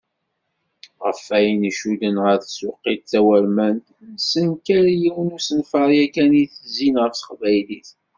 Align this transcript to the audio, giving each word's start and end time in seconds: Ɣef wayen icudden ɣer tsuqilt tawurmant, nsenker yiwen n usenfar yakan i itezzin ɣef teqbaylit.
Ɣef 1.03 1.19
wayen 1.29 1.69
icudden 1.69 2.15
ɣer 2.23 2.37
tsuqilt 2.39 3.07
tawurmant, 3.11 3.85
nsenker 4.15 4.83
yiwen 5.01 5.27
n 5.31 5.35
usenfar 5.37 5.89
yakan 5.97 6.31
i 6.35 6.41
itezzin 6.45 6.95
ɣef 7.01 7.13
teqbaylit. 7.15 7.89